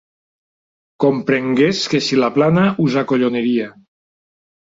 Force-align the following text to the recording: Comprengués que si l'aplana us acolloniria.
Comprengués 1.05 1.83
que 1.91 2.01
si 2.07 2.19
l'aplana 2.21 2.65
us 2.87 2.97
acolloniria. 3.05 3.67